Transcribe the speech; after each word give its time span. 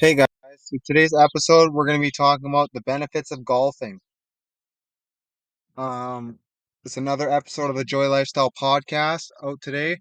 Hey 0.00 0.14
guys, 0.14 0.28
so 0.58 0.76
today's 0.84 1.12
episode 1.12 1.72
we're 1.72 1.84
going 1.84 1.98
to 1.98 2.06
be 2.06 2.12
talking 2.12 2.48
about 2.48 2.70
the 2.72 2.82
benefits 2.82 3.32
of 3.32 3.44
golfing. 3.44 3.98
Um, 5.76 6.38
it's 6.84 6.96
another 6.96 7.28
episode 7.28 7.68
of 7.68 7.74
the 7.74 7.84
Joy 7.84 8.08
Lifestyle 8.08 8.52
podcast 8.52 9.30
out 9.42 9.60
today. 9.60 9.98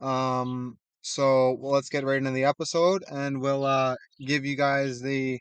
Um, 0.00 0.78
so 1.02 1.56
well, 1.58 1.72
let's 1.72 1.88
get 1.88 2.04
right 2.04 2.18
into 2.18 2.30
the 2.30 2.44
episode 2.44 3.02
and 3.10 3.40
we'll 3.40 3.64
uh 3.64 3.96
give 4.24 4.44
you 4.44 4.56
guys 4.56 5.00
the 5.00 5.40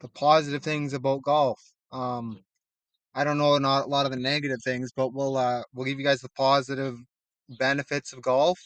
the 0.00 0.08
positive 0.08 0.64
things 0.64 0.92
about 0.92 1.22
golf. 1.22 1.60
Um, 1.92 2.40
I 3.14 3.22
don't 3.22 3.38
know 3.38 3.58
not 3.58 3.84
a 3.84 3.88
lot 3.88 4.06
of 4.06 4.12
the 4.12 4.18
negative 4.18 4.58
things, 4.64 4.90
but 4.96 5.14
we'll 5.14 5.36
uh 5.36 5.62
we'll 5.72 5.86
give 5.86 6.00
you 6.00 6.04
guys 6.04 6.20
the 6.20 6.30
positive 6.30 6.96
benefits 7.48 8.12
of 8.12 8.22
golf. 8.22 8.58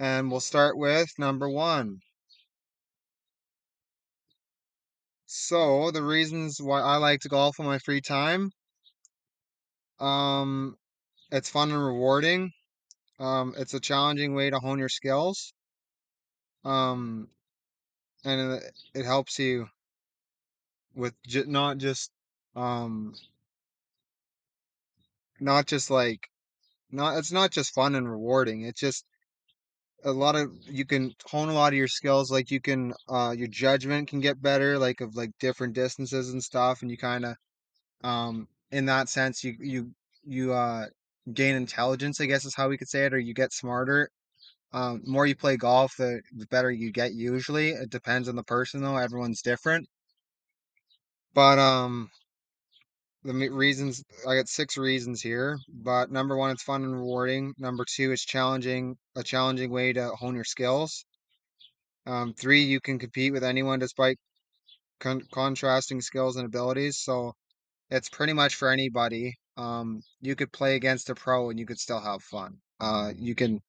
And 0.00 0.28
we'll 0.28 0.40
start 0.40 0.76
with 0.76 1.08
number 1.20 1.48
one. 1.48 2.00
So 5.34 5.90
the 5.90 6.02
reasons 6.02 6.60
why 6.60 6.82
I 6.82 6.98
like 6.98 7.20
to 7.20 7.30
golf 7.30 7.58
on 7.58 7.64
my 7.64 7.78
free 7.78 8.02
time. 8.02 8.50
Um, 9.98 10.76
it's 11.30 11.48
fun 11.48 11.70
and 11.72 11.82
rewarding. 11.82 12.52
Um, 13.18 13.54
it's 13.56 13.72
a 13.72 13.80
challenging 13.80 14.34
way 14.34 14.50
to 14.50 14.58
hone 14.58 14.78
your 14.78 14.90
skills. 14.90 15.54
Um, 16.66 17.28
and 18.26 18.52
it, 18.52 18.72
it 18.94 19.04
helps 19.06 19.38
you 19.38 19.68
with 20.94 21.14
j 21.26 21.44
not 21.46 21.78
just 21.78 22.10
um 22.54 23.14
not 25.40 25.66
just 25.66 25.90
like 25.90 26.28
not 26.90 27.16
it's 27.16 27.32
not 27.32 27.50
just 27.50 27.72
fun 27.72 27.94
and 27.94 28.06
rewarding. 28.06 28.66
It's 28.66 28.80
just 28.80 29.06
a 30.04 30.12
lot 30.12 30.36
of 30.36 30.50
you 30.66 30.84
can 30.86 31.12
hone 31.26 31.48
a 31.48 31.54
lot 31.54 31.72
of 31.72 31.78
your 31.78 31.88
skills. 31.88 32.30
Like 32.30 32.50
you 32.50 32.60
can 32.60 32.94
uh 33.08 33.34
your 33.36 33.48
judgment 33.48 34.08
can 34.08 34.20
get 34.20 34.40
better, 34.42 34.78
like 34.78 35.00
of 35.00 35.16
like 35.16 35.30
different 35.40 35.74
distances 35.74 36.30
and 36.32 36.42
stuff, 36.42 36.82
and 36.82 36.90
you 36.90 36.98
kind 36.98 37.24
of 37.24 37.36
um 38.04 38.48
in 38.72 38.86
that 38.86 39.08
sense 39.10 39.44
you 39.44 39.56
you 39.60 39.92
you 40.24 40.52
uh 40.52 40.86
gain 41.34 41.56
intelligence, 41.56 42.20
I 42.20 42.26
guess 42.26 42.44
is 42.46 42.54
how 42.56 42.68
we 42.68 42.78
could 42.78 42.88
say 42.90 43.06
it, 43.06 43.14
or 43.14 43.18
you 43.20 43.34
get 43.34 43.52
smarter 43.52 44.10
Um, 44.72 45.02
more 45.06 45.26
you 45.26 45.36
play 45.36 45.56
golf, 45.56 45.94
the, 45.98 46.22
the 46.32 46.46
better 46.48 46.70
you 46.70 46.92
get 46.92 47.14
usually. 47.14 47.70
It 47.70 47.90
depends 47.90 48.28
on 48.28 48.36
the 48.36 48.44
person 48.44 48.82
though. 48.82 48.96
Everyone's 48.98 49.42
different. 49.42 49.88
But 51.34 51.58
um 51.58 52.10
the 53.24 53.48
reasons 53.50 54.02
I 54.28 54.36
got 54.36 54.48
six 54.48 54.76
reasons 54.76 55.20
here, 55.22 55.58
but 55.68 56.10
number 56.10 56.36
one, 56.36 56.50
it's 56.50 56.62
fun 56.62 56.82
and 56.82 56.94
rewarding. 56.94 57.54
Number 57.58 57.84
two, 57.84 58.12
it's 58.12 58.24
challenging, 58.24 58.96
a 59.16 59.22
challenging 59.22 59.70
way 59.70 59.92
to 59.92 60.10
hone 60.10 60.34
your 60.34 60.44
skills. 60.44 61.04
Um, 62.06 62.34
three, 62.34 62.62
you 62.62 62.80
can 62.80 62.98
compete 62.98 63.32
with 63.32 63.44
anyone 63.44 63.78
despite 63.78 64.18
con 65.00 65.22
contrasting 65.32 66.00
skills 66.00 66.36
and 66.36 66.46
abilities. 66.46 66.98
So 66.98 67.32
it's 67.90 68.08
pretty 68.08 68.32
much 68.32 68.56
for 68.56 68.70
anybody. 68.70 69.36
Um, 69.56 70.02
you 70.20 70.34
could 70.34 70.52
play 70.52 70.76
against 70.76 71.10
a 71.10 71.14
pro 71.14 71.50
and 71.50 71.58
you 71.58 71.66
could 71.66 71.78
still 71.78 72.00
have 72.00 72.22
fun. 72.22 72.56
Uh, 72.80 73.12
you 73.16 73.34
can 73.34 73.60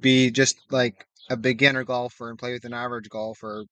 be 0.00 0.30
just 0.30 0.58
like 0.70 1.06
a 1.30 1.36
beginner 1.36 1.84
golfer 1.84 2.28
and 2.28 2.38
play 2.38 2.52
with 2.52 2.64
an 2.64 2.74
average 2.74 3.08
golfer 3.08 3.64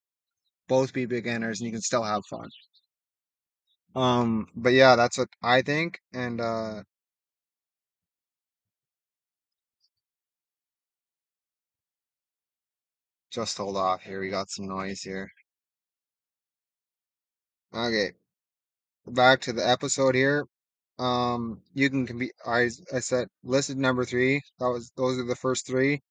both 0.68 0.92
be 0.92 1.04
beginners 1.04 1.60
and 1.60 1.66
you 1.66 1.72
can 1.72 1.82
still 1.82 2.04
have 2.04 2.24
fun. 2.30 2.48
Um, 3.94 4.48
but 4.56 4.72
yeah, 4.72 4.96
that's 4.96 5.18
what 5.18 5.28
I 5.42 5.62
think. 5.62 6.00
And 6.12 6.40
uh 6.40 6.82
just 13.32 13.56
hold 13.56 13.76
off 13.76 14.02
here. 14.02 14.20
We 14.20 14.28
got 14.30 14.50
some 14.50 14.68
noise 14.68 15.00
here. 15.02 15.30
Okay, 17.74 18.12
back 19.06 19.40
to 19.42 19.52
the 19.52 19.68
episode 19.68 20.14
here. 20.14 20.46
Um, 20.98 21.62
you 21.74 21.90
can 21.90 22.06
compete. 22.06 22.32
I 22.46 22.70
I 22.94 23.00
said 23.00 23.28
listed 23.44 23.78
number 23.78 24.04
three. 24.04 24.42
That 24.60 24.68
was 24.70 24.92
those 24.96 25.18
are 25.18 25.24
the 25.26 25.36
first 25.36 25.66
three. 25.66 26.02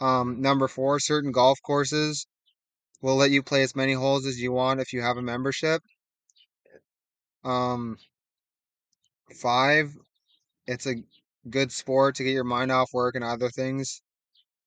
Um, 0.00 0.40
number 0.42 0.68
four, 0.68 1.00
certain 1.00 1.32
golf 1.32 1.58
courses 1.64 2.26
will 3.02 3.16
let 3.16 3.30
you 3.32 3.42
play 3.42 3.62
as 3.64 3.76
many 3.76 3.94
holes 3.94 4.26
as 4.26 4.40
you 4.40 4.52
want 4.52 4.80
if 4.80 4.92
you 4.92 5.02
have 5.02 5.16
a 5.18 5.22
membership. 5.22 5.82
Um, 7.44 7.98
five, 9.34 9.94
it's 10.66 10.86
a 10.86 10.96
good 11.50 11.70
sport 11.70 12.16
to 12.16 12.24
get 12.24 12.32
your 12.32 12.44
mind 12.44 12.72
off 12.72 12.90
work 12.92 13.14
and 13.14 13.24
other 13.24 13.50
things 13.50 14.00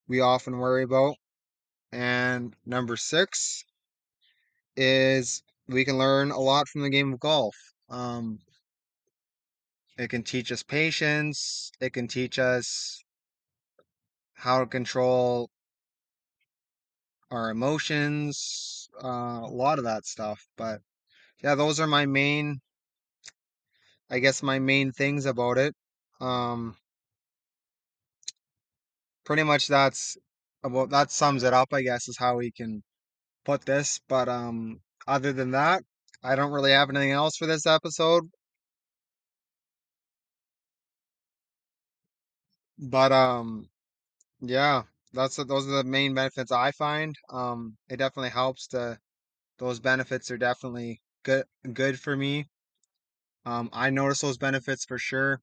we 0.07 0.19
often 0.19 0.57
worry 0.57 0.83
about. 0.83 1.15
And 1.91 2.55
number 2.65 2.97
six 2.97 3.63
is 4.75 5.41
we 5.67 5.85
can 5.85 5.97
learn 5.97 6.31
a 6.31 6.39
lot 6.39 6.67
from 6.67 6.81
the 6.81 6.89
game 6.89 7.13
of 7.13 7.19
golf. 7.19 7.55
Um, 7.89 8.39
it 9.97 10.09
can 10.09 10.23
teach 10.23 10.51
us 10.51 10.63
patience. 10.63 11.71
It 11.81 11.93
can 11.93 12.07
teach 12.07 12.37
us 12.37 13.03
how 14.35 14.59
to 14.59 14.67
control 14.67 15.49
our 17.31 17.49
emotions, 17.49 18.87
uh, 19.03 19.41
a 19.43 19.51
lot 19.51 19.79
of 19.79 19.85
that 19.85 20.05
stuff. 20.05 20.47
But 20.57 20.81
yeah, 21.43 21.55
those 21.55 21.79
are 21.79 21.87
my 21.87 22.05
main, 22.05 22.61
I 24.09 24.19
guess, 24.19 24.43
my 24.43 24.59
main 24.59 24.91
things 24.91 25.25
about 25.25 25.57
it. 25.57 25.75
Um, 26.21 26.77
pretty 29.25 29.43
much 29.43 29.67
that's 29.67 30.17
about 30.63 30.89
that 30.89 31.11
sums 31.11 31.43
it 31.43 31.53
up, 31.53 31.69
I 31.73 31.81
guess, 31.83 32.07
is 32.07 32.17
how 32.17 32.37
we 32.37 32.51
can 32.51 32.83
put 33.45 33.65
this. 33.65 33.99
But 34.09 34.29
um, 34.29 34.81
other 35.07 35.33
than 35.33 35.51
that, 35.51 35.83
I 36.23 36.35
don't 36.35 36.51
really 36.53 36.71
have 36.73 36.89
anything 36.89 37.11
else 37.11 37.37
for 37.37 37.47
this 37.47 37.65
episode. 37.67 38.29
But 42.79 43.11
um, 43.11 43.69
Yeah, 44.41 44.83
that's 45.13 45.37
those 45.37 45.67
are 45.67 45.71
the 45.71 45.83
main 45.85 46.13
benefits 46.15 46.51
I 46.51 46.71
find. 46.71 47.15
Um, 47.29 47.77
it 47.89 47.97
definitely 47.97 48.31
helps 48.31 48.67
to 48.69 48.99
those 49.59 49.79
benefits 49.79 50.31
are 50.31 50.37
definitely 50.37 51.01
good 51.23 51.45
good 51.73 51.99
for 51.99 52.15
me. 52.17 52.47
Um, 53.47 53.69
I 53.71 53.91
notice 53.91 54.19
those 54.19 54.37
benefits 54.37 54.83
for 54.83 54.97
sure. 54.97 55.39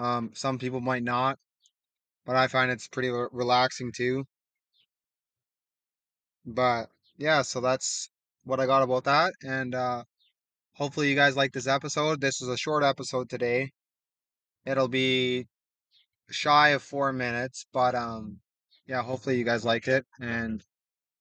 Um, 0.00 0.32
some 0.34 0.58
people 0.58 0.80
might 0.80 1.04
not, 1.04 1.38
but 2.26 2.34
I 2.34 2.48
find 2.48 2.72
it's 2.72 2.88
pretty 2.88 3.08
re- 3.08 3.28
relaxing 3.30 3.92
too. 3.92 4.24
But 6.44 6.88
yeah, 7.16 7.42
so 7.42 7.60
that's 7.60 8.10
what 8.42 8.58
I 8.58 8.66
got 8.66 8.82
about 8.82 9.04
that, 9.04 9.32
and 9.44 9.76
uh, 9.76 10.02
hopefully 10.72 11.08
you 11.08 11.14
guys 11.14 11.36
like 11.36 11.52
this 11.52 11.68
episode. 11.68 12.20
This 12.20 12.42
is 12.42 12.48
a 12.48 12.56
short 12.56 12.82
episode 12.82 13.30
today. 13.30 13.70
It'll 14.66 14.88
be 14.88 15.46
shy 16.30 16.70
of 16.70 16.82
four 16.82 17.12
minutes, 17.12 17.64
but 17.72 17.94
um, 17.94 18.40
yeah, 18.88 19.04
hopefully 19.04 19.38
you 19.38 19.44
guys 19.44 19.64
like 19.64 19.86
it, 19.86 20.04
and 20.20 20.64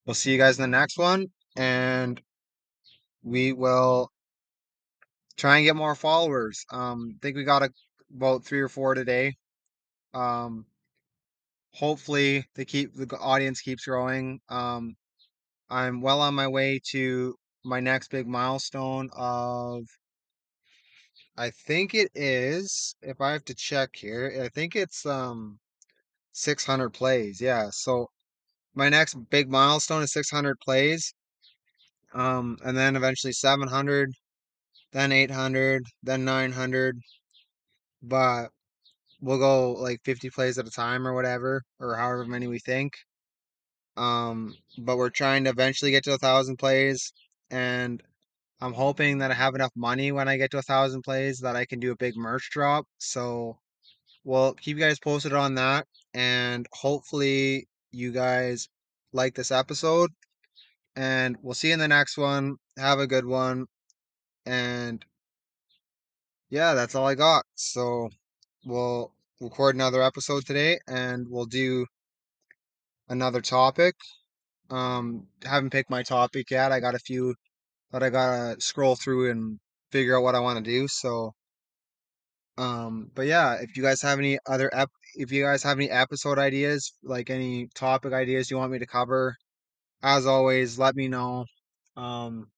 we'll 0.08 0.16
see 0.16 0.32
you 0.32 0.40
guys 0.40 0.58
in 0.58 0.64
the 0.64 0.78
next 0.80 0.98
one. 0.98 1.28
And 1.56 2.20
we 3.22 3.54
will 3.54 4.10
try 5.38 5.58
and 5.58 5.66
get 5.66 5.76
more 5.76 5.96
followers. 5.96 6.66
Um, 6.72 7.12
I 7.16 7.18
think 7.22 7.38
we 7.38 7.44
got 7.44 7.64
a, 7.64 7.70
about 8.16 8.46
three 8.46 8.62
or 8.62 8.70
four 8.70 8.94
today. 8.96 9.36
Um, 10.14 10.66
hopefully 11.74 12.46
they 12.56 12.66
keep 12.66 12.94
the 12.96 13.18
audience 13.20 13.62
keeps 13.62 13.86
growing. 13.86 14.40
Um, 14.50 14.96
I'm 15.70 16.02
well 16.02 16.22
on 16.22 16.36
my 16.36 16.48
way 16.48 16.80
to 16.92 17.36
my 17.64 17.80
next 17.80 18.10
big 18.10 18.28
milestone 18.28 19.10
of 19.14 19.84
I 21.38 21.52
think 21.52 21.94
it 21.94 22.12
is, 22.16 22.96
if 23.02 23.22
I 23.22 23.32
have 23.32 23.46
to 23.46 23.56
check 23.56 23.92
here, 23.96 24.42
I 24.44 24.50
think 24.50 24.76
it's 24.76 25.06
um 25.06 25.60
600 26.34 26.92
plays. 26.92 27.42
Yeah. 27.42 27.70
So 27.72 28.10
my 28.76 28.90
next 28.90 29.16
big 29.30 29.50
milestone 29.50 30.04
is 30.04 30.14
600 30.14 30.60
plays. 30.62 31.14
Um, 32.14 32.58
and 32.64 32.78
then 32.78 32.96
eventually 32.96 33.34
700, 33.34 34.12
then 34.94 35.12
800, 35.12 35.84
then 36.04 36.26
900. 36.26 36.98
But 38.02 38.50
we'll 39.22 39.40
go 39.40 39.74
like 39.74 40.02
50 40.04 40.30
plays 40.30 40.58
at 40.58 40.68
a 40.68 40.72
time 40.72 41.08
or 41.08 41.14
whatever, 41.14 41.64
or 41.80 41.96
however 41.96 42.26
many 42.26 42.48
we 42.48 42.60
think. 42.60 42.94
Um, 43.98 44.56
but 44.78 44.98
we're 44.98 45.10
trying 45.10 45.44
to 45.46 45.50
eventually 45.50 45.92
get 45.92 46.04
to 46.06 46.14
a 46.14 46.18
thousand 46.20 46.58
plays, 46.58 47.12
and 47.50 48.02
I'm 48.62 48.74
hoping 48.74 49.20
that 49.20 49.32
I 49.32 49.34
have 49.34 49.56
enough 49.56 49.72
money 49.76 50.12
when 50.12 50.28
I 50.28 50.38
get 50.38 50.52
to 50.52 50.60
a 50.60 50.64
thousand 50.64 51.02
plays 51.04 51.40
that 51.40 51.56
I 51.56 51.66
can 51.66 51.80
do 51.80 51.92
a 51.92 51.96
big 51.98 52.16
merch 52.16 52.50
drop. 52.52 52.86
So 53.00 53.58
we'll 54.24 54.54
keep 54.54 54.78
you 54.78 54.84
guys 54.84 55.00
posted 55.00 55.34
on 55.34 55.56
that, 55.56 55.88
and 56.14 56.68
hopefully 56.74 57.68
you 57.92 58.12
guys 58.12 58.68
like 59.14 59.36
this 59.36 59.52
episode. 59.52 60.12
And 60.96 61.38
we'll 61.42 61.54
see 61.56 61.70
you 61.70 61.76
in 61.76 61.80
the 61.80 61.88
next 61.88 62.18
one. 62.18 62.58
Have 62.78 63.00
a 63.00 63.08
good 63.08 63.26
one. 63.26 63.66
And 64.48 65.06
yeah, 66.50 66.74
that's 66.74 66.96
all 66.96 67.08
I 67.08 67.16
got. 67.16 67.46
So 67.56 68.10
we'll 68.66 69.14
record 69.42 69.76
another 69.76 70.04
episode 70.04 70.46
today 70.46 70.80
and 70.88 71.28
we'll 71.30 71.46
do 71.46 71.86
another 73.10 73.42
topic 73.42 73.96
Um, 74.72 75.28
haven't 75.44 75.72
picked 75.72 75.90
my 75.92 76.04
topic 76.04 76.52
yet. 76.52 76.72
I 76.74 76.80
got 76.82 76.96
a 76.96 77.00
few 77.00 77.36
that 77.92 78.04
I 78.04 78.10
gotta 78.12 78.62
scroll 78.62 78.96
through 78.98 79.32
and 79.32 79.60
figure 79.92 80.18
out 80.18 80.24
what 80.24 80.36
I 80.36 80.42
want 80.42 80.64
to 80.66 80.72
do. 80.72 80.88
So, 80.90 81.34
um, 82.58 83.12
but 83.14 83.28
yeah, 83.28 83.56
if 83.62 83.78
you 83.78 83.84
guys 83.84 84.02
have 84.02 84.20
any 84.20 84.40
other 84.48 84.70
ep 84.74 84.90
if 85.16 85.32
you 85.32 85.44
guys 85.44 85.64
have 85.64 85.78
any 85.78 85.90
episode 85.90 86.40
ideas, 86.40 86.94
like 87.04 87.30
any 87.30 87.68
topic 87.76 88.14
ideas 88.14 88.50
you 88.52 88.58
want 88.58 88.72
me 88.72 88.80
to 88.80 88.86
cover, 88.88 89.36
as 90.04 90.26
always, 90.28 90.80
let 90.80 90.96
me 90.96 91.08
know. 91.10 91.46
Um, 91.98 92.52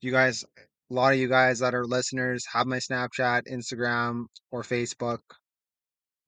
you 0.00 0.10
guys, 0.12 0.44
a 0.90 0.94
lot 0.94 1.12
of 1.12 1.18
you 1.18 1.28
guys 1.28 1.58
that 1.58 1.74
are 1.74 1.84
listeners 1.86 2.44
have 2.52 2.66
my 2.66 2.78
Snapchat, 2.78 3.42
Instagram, 3.50 4.24
or 4.50 4.62
Facebook. 4.62 5.18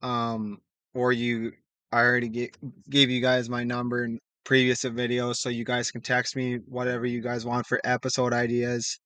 Um, 0.03 0.59
or 0.95 1.13
you, 1.13 1.53
I 1.93 2.01
already 2.01 2.29
gave, 2.29 3.11
you 3.11 3.21
guys 3.21 3.49
my 3.49 3.65
number 3.65 4.05
in 4.05 4.19
previous 4.45 4.83
videos, 4.85 5.37
so 5.37 5.49
you 5.49 5.65
guys 5.65 5.91
can 5.91 6.01
text 6.01 6.37
me 6.37 6.59
whatever 6.67 7.07
you 7.07 7.21
guys 7.21 7.45
want 7.45 7.67
for 7.67 7.81
episode 7.85 8.33
ideas. 8.33 8.99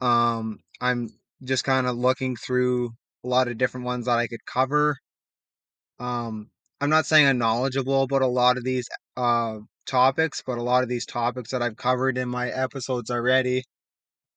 Um, 0.00 0.58
I'm 0.80 1.08
just 1.44 1.64
kind 1.64 1.86
of 1.86 1.96
looking 1.96 2.36
through 2.36 2.90
a 3.24 3.28
lot 3.28 3.48
of 3.48 3.58
different 3.58 3.86
ones 3.86 4.06
that 4.06 4.18
I 4.18 4.26
could 4.26 4.44
cover. 4.44 4.96
Um, 5.98 6.50
I'm 6.80 6.90
not 6.90 7.06
saying 7.06 7.26
I'm 7.26 7.38
knowledgeable 7.38 8.02
about 8.02 8.22
a 8.22 8.26
lot 8.26 8.56
of 8.56 8.64
these 8.64 8.88
uh 9.16 9.58
topics, 9.86 10.42
but 10.46 10.58
a 10.58 10.62
lot 10.62 10.82
of 10.82 10.88
these 10.88 11.06
topics 11.06 11.50
that 11.50 11.62
I've 11.62 11.76
covered 11.76 12.18
in 12.18 12.28
my 12.28 12.50
episodes 12.50 13.10
already, 13.10 13.64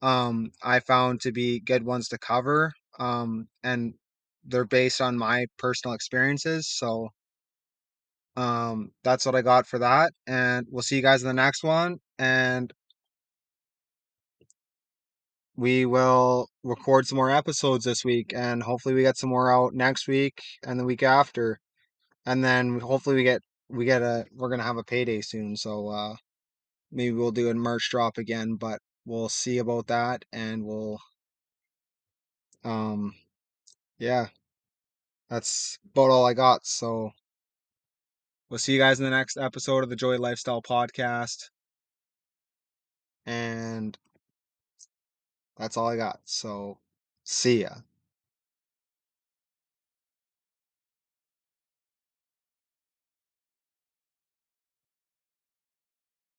um, 0.02 0.52
I 0.64 0.80
found 0.80 1.22
to 1.22 1.32
be 1.32 1.60
good 1.60 1.84
ones 1.84 2.08
to 2.10 2.18
cover. 2.18 2.74
Um, 3.00 3.48
and 3.64 3.94
they're 4.46 4.66
based 4.66 5.02
on 5.02 5.18
my 5.18 5.46
personal 5.58 5.94
experiences. 5.96 6.68
So, 6.70 7.10
um, 8.36 8.92
that's 9.04 9.26
what 9.26 9.36
I 9.36 9.42
got 9.42 9.68
for 9.68 9.80
that. 9.80 10.14
And 10.28 10.68
we'll 10.70 10.84
see 10.84 10.98
you 10.98 11.02
guys 11.02 11.22
in 11.22 11.28
the 11.28 11.34
next 11.34 11.64
one. 11.64 11.98
And 12.18 12.72
we 15.56 15.86
will 15.86 16.48
record 16.64 17.08
some 17.08 17.18
more 17.18 17.32
episodes 17.32 17.86
this 17.86 18.04
week. 18.06 18.34
And 18.36 18.64
hopefully 18.64 18.96
we 18.96 19.02
get 19.04 19.18
some 19.18 19.30
more 19.30 19.54
out 19.54 19.74
next 19.74 20.08
week 20.08 20.42
and 20.66 20.80
the 20.80 20.86
week 20.86 21.04
after. 21.04 21.60
And 22.26 22.44
then 22.44 22.80
hopefully 22.80 23.16
we 23.18 23.24
get, 23.24 23.42
we 23.70 23.86
get 23.86 24.02
a, 24.02 24.26
we're 24.34 24.56
to 24.56 24.64
have 24.64 24.78
a 24.78 24.84
payday 24.84 25.22
soon. 25.22 25.56
So, 25.58 25.90
uh, 25.90 26.16
maybe 26.92 27.12
we'll 27.16 27.32
do 27.32 27.50
a 27.50 27.54
merch 27.54 27.90
drop 27.92 28.18
again, 28.18 28.56
but 28.56 28.80
we'll 29.06 29.30
see 29.30 29.58
about 29.58 29.88
that. 29.88 30.26
And 30.32 30.66
we'll, 30.66 31.02
um, 32.64 33.16
yeah, 33.98 34.28
that's 35.30 35.78
about 35.92 36.10
all 36.12 36.26
I 36.26 36.34
got. 36.34 36.66
So, 36.66 37.12
We'll 38.52 38.58
see 38.58 38.74
you 38.74 38.80
guys 38.80 39.00
in 39.00 39.06
the 39.06 39.12
next 39.12 39.38
episode 39.38 39.82
of 39.82 39.90
the 39.90 39.96
Joy 39.96 40.18
Lifestyle 40.18 40.62
Podcast. 40.62 41.52
And 43.26 43.98
that's 45.56 45.78
all 45.78 45.88
I 45.88 45.96
got. 45.96 46.20
So, 46.26 46.78
see 47.24 47.62
ya. 47.62 47.70